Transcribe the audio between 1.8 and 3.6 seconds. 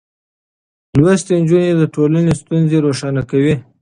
ټولنې ستونزې روښانه کوي.